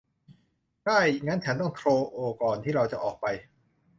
[0.85, 1.89] ได้ งั้นฉันต้องโทร
[2.41, 3.25] ก่อนที่เราจะออกไป